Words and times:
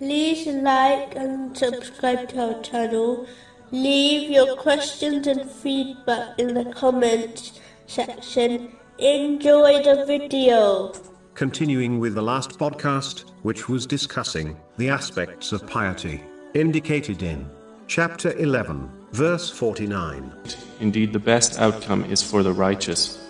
like 0.00 1.14
and 1.14 1.56
subscribe 1.56 2.28
to 2.30 2.54
our 2.54 2.62
channel. 2.62 3.26
Leave 3.70 4.30
your 4.30 4.56
questions 4.56 5.26
and 5.26 5.48
feedback 5.50 6.38
in 6.38 6.54
the 6.54 6.64
comments 6.72 7.60
section. 7.86 8.72
Enjoy 8.98 9.82
the 9.82 10.04
video. 10.06 10.92
Continuing 11.34 11.98
with 11.98 12.14
the 12.14 12.22
last 12.22 12.58
podcast, 12.58 13.30
which 13.42 13.68
was 13.68 13.86
discussing 13.86 14.56
the 14.76 14.88
aspects 14.88 15.52
of 15.52 15.66
piety, 15.66 16.22
indicated 16.54 17.22
in 17.22 17.48
chapter 17.88 18.32
11, 18.36 18.90
verse 19.12 19.50
49. 19.50 20.32
Indeed, 20.80 21.12
the 21.12 21.18
best 21.18 21.60
outcome 21.60 22.04
is 22.04 22.22
for 22.22 22.42
the 22.42 22.52
righteous. 22.52 23.20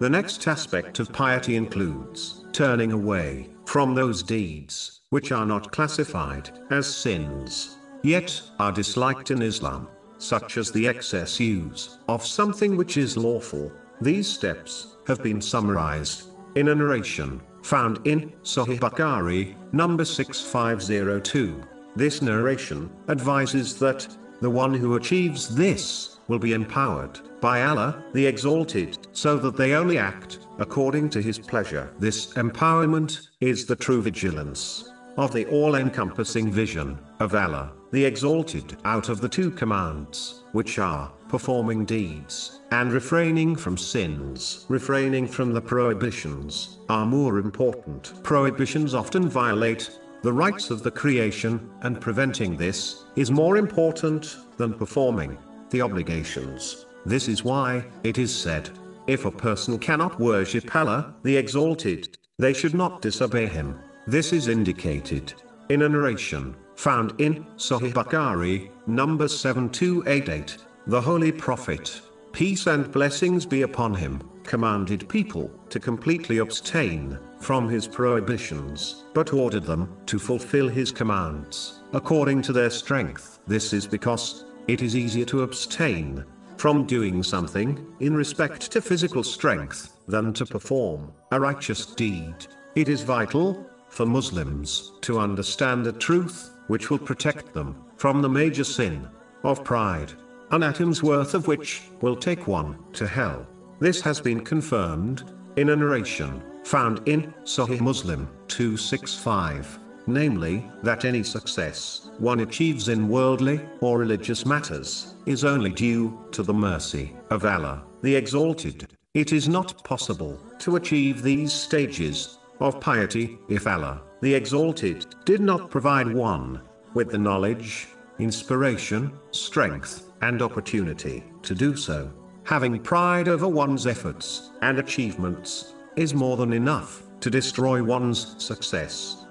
The 0.00 0.10
next 0.10 0.46
aspect 0.48 0.98
of 0.98 1.12
piety 1.12 1.54
includes 1.54 2.44
turning 2.52 2.92
away 2.92 3.48
from 3.64 3.94
those 3.94 4.22
deeds 4.22 5.00
which 5.14 5.30
are 5.30 5.46
not 5.46 5.70
classified 5.70 6.50
as 6.70 6.92
sins, 6.92 7.76
yet 8.02 8.42
are 8.58 8.72
disliked 8.72 9.30
in 9.30 9.42
Islam, 9.42 9.86
such 10.18 10.56
as 10.56 10.72
the 10.72 10.88
excess 10.88 11.38
use 11.38 11.98
of 12.08 12.26
something 12.26 12.76
which 12.76 12.96
is 12.96 13.16
lawful. 13.16 13.70
These 14.00 14.26
steps 14.26 14.96
have 15.06 15.22
been 15.22 15.40
summarized 15.40 16.30
in 16.56 16.66
a 16.66 16.74
narration 16.74 17.40
found 17.62 18.04
in 18.04 18.32
Sahih 18.42 18.80
Bukhari, 18.80 19.54
number 19.72 20.04
6502. 20.04 21.62
This 21.94 22.20
narration 22.20 22.90
advises 23.08 23.78
that 23.78 24.08
the 24.40 24.50
one 24.50 24.74
who 24.74 24.96
achieves 24.96 25.54
this 25.54 26.18
will 26.26 26.40
be 26.40 26.54
empowered 26.54 27.20
by 27.40 27.62
Allah, 27.62 28.02
the 28.14 28.26
Exalted, 28.26 28.98
so 29.12 29.36
that 29.36 29.56
they 29.56 29.74
only 29.74 29.96
act 29.96 30.40
according 30.58 31.08
to 31.10 31.22
His 31.22 31.38
pleasure. 31.38 31.92
This 32.00 32.32
empowerment 32.32 33.28
is 33.40 33.64
the 33.64 33.76
true 33.76 34.02
vigilance 34.02 34.90
of 35.16 35.32
the 35.32 35.46
all-encompassing 35.46 36.50
vision 36.50 36.98
of 37.20 37.34
Allah, 37.34 37.72
the 37.92 38.04
Exalted, 38.04 38.76
out 38.84 39.08
of 39.08 39.20
the 39.20 39.28
two 39.28 39.50
commands, 39.50 40.44
which 40.52 40.78
are 40.78 41.12
performing 41.28 41.84
deeds 41.84 42.60
and 42.70 42.92
refraining 42.92 43.54
from 43.56 43.76
sins. 43.76 44.66
Refraining 44.68 45.26
from 45.26 45.52
the 45.52 45.60
prohibitions 45.60 46.78
are 46.88 47.06
more 47.06 47.38
important. 47.38 48.12
Prohibitions 48.22 48.94
often 48.94 49.28
violate 49.28 49.98
the 50.22 50.32
rights 50.32 50.70
of 50.70 50.82
the 50.82 50.90
creation, 50.90 51.70
and 51.82 52.00
preventing 52.00 52.56
this 52.56 53.04
is 53.14 53.30
more 53.30 53.58
important 53.58 54.38
than 54.56 54.72
performing 54.72 55.36
the 55.70 55.82
obligations. 55.82 56.86
This 57.04 57.28
is 57.28 57.44
why 57.44 57.84
it 58.04 58.16
is 58.16 58.34
said, 58.34 58.70
if 59.06 59.26
a 59.26 59.30
person 59.30 59.78
cannot 59.78 60.18
worship 60.18 60.74
Allah, 60.74 61.14
the 61.22 61.36
Exalted, 61.36 62.16
they 62.38 62.54
should 62.54 62.74
not 62.74 63.02
disobey 63.02 63.46
him. 63.46 63.78
This 64.06 64.34
is 64.34 64.48
indicated 64.48 65.32
in 65.70 65.80
a 65.80 65.88
narration 65.88 66.54
found 66.76 67.18
in 67.18 67.46
Sahih 67.56 67.94
Bukhari, 67.94 68.70
number 68.86 69.28
7288. 69.28 70.58
The 70.88 71.00
Holy 71.00 71.32
Prophet, 71.32 72.02
peace 72.30 72.66
and 72.66 72.92
blessings 72.92 73.46
be 73.46 73.62
upon 73.62 73.94
him, 73.94 74.20
commanded 74.42 75.08
people 75.08 75.50
to 75.70 75.80
completely 75.80 76.36
abstain 76.36 77.18
from 77.40 77.66
his 77.66 77.88
prohibitions, 77.88 79.04
but 79.14 79.32
ordered 79.32 79.64
them 79.64 79.96
to 80.04 80.18
fulfill 80.18 80.68
his 80.68 80.92
commands 80.92 81.80
according 81.94 82.42
to 82.42 82.52
their 82.52 82.68
strength. 82.68 83.38
This 83.46 83.72
is 83.72 83.86
because 83.86 84.44
it 84.68 84.82
is 84.82 84.96
easier 84.96 85.24
to 85.26 85.44
abstain 85.44 86.26
from 86.58 86.84
doing 86.84 87.22
something 87.22 87.86
in 88.00 88.14
respect 88.14 88.70
to 88.72 88.82
physical 88.82 89.22
strength 89.22 89.96
than 90.08 90.34
to 90.34 90.44
perform 90.44 91.10
a 91.32 91.40
righteous 91.40 91.86
deed. 91.86 92.34
It 92.74 92.90
is 92.90 93.02
vital 93.02 93.70
for 93.94 94.04
Muslims 94.04 94.92
to 95.02 95.20
understand 95.20 95.86
the 95.86 95.92
truth 95.92 96.50
which 96.66 96.90
will 96.90 96.98
protect 96.98 97.54
them 97.54 97.76
from 97.96 98.20
the 98.20 98.28
major 98.28 98.64
sin 98.64 99.08
of 99.44 99.62
pride, 99.62 100.12
an 100.50 100.62
atom's 100.62 101.02
worth 101.02 101.34
of 101.34 101.46
which 101.46 101.82
will 102.00 102.16
take 102.16 102.48
one 102.48 102.76
to 102.92 103.06
hell. 103.06 103.46
This 103.78 104.00
has 104.00 104.20
been 104.20 104.44
confirmed 104.44 105.32
in 105.56 105.70
a 105.70 105.76
narration 105.76 106.42
found 106.64 107.06
in 107.08 107.32
Sahih 107.44 107.80
Muslim 107.80 108.28
265 108.48 109.78
namely, 110.06 110.70
that 110.82 111.04
any 111.04 111.22
success 111.22 112.10
one 112.18 112.40
achieves 112.40 112.88
in 112.88 113.08
worldly 113.08 113.60
or 113.80 113.98
religious 113.98 114.44
matters 114.44 115.14
is 115.26 115.44
only 115.44 115.70
due 115.70 116.18
to 116.30 116.42
the 116.42 116.52
mercy 116.52 117.16
of 117.30 117.44
Allah, 117.44 117.82
the 118.02 118.14
Exalted. 118.14 118.88
It 119.14 119.32
is 119.32 119.48
not 119.48 119.82
possible 119.84 120.38
to 120.58 120.76
achieve 120.76 121.22
these 121.22 121.52
stages 121.52 122.38
of 122.60 122.80
piety 122.80 123.38
if 123.48 123.66
Allah, 123.66 124.02
the 124.20 124.34
Exalted, 124.34 125.06
did 125.24 125.40
not 125.40 125.70
provide 125.70 126.12
one 126.12 126.60
with 126.94 127.10
the 127.10 127.18
knowledge, 127.18 127.88
inspiration, 128.18 129.12
strength, 129.30 130.12
and 130.22 130.40
opportunity 130.40 131.24
to 131.42 131.54
do 131.54 131.76
so. 131.76 132.10
Having 132.44 132.80
pride 132.80 133.28
over 133.28 133.48
one's 133.48 133.86
efforts 133.86 134.50
and 134.62 134.78
achievements 134.78 135.74
is 135.96 136.14
more 136.14 136.36
than 136.36 136.52
enough 136.52 137.02
to 137.20 137.30
destroy 137.30 137.82
one's 137.82 138.42
success. 138.42 139.23